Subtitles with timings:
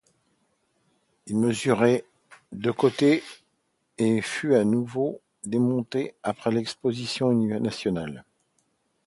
[1.27, 2.03] Il mesurait
[2.53, 3.21] de côté
[3.99, 8.25] et fut à nouveau démonté après l'exposition nationale.